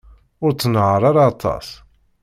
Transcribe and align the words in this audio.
Ur 0.43 0.51
tnehheṛ 0.53 1.01
ara 1.09 1.21
aṭas. 1.31 1.67